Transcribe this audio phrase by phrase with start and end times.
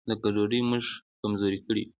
[0.07, 0.85] دا ګډوډي موږ
[1.21, 1.89] کمزوري کړي یو.